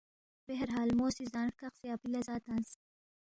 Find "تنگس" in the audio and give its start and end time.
2.45-2.71